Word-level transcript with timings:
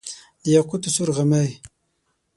د 0.43 0.45
یاقوتو 0.55 0.89
سور 0.95 1.09
غمی، 1.15 1.49